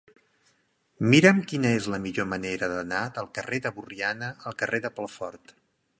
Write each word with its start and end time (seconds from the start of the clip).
Mira'm 1.13 1.41
quina 1.51 1.73
és 1.81 1.89
la 1.95 1.99
millor 2.07 2.27
manera 2.31 2.71
d'anar 2.73 3.03
del 3.19 3.31
carrer 3.39 3.63
de 3.67 3.75
Borriana 3.77 4.35
al 4.51 4.59
carrer 4.63 4.85
de 4.87 4.93
Pelfort. 5.01 5.55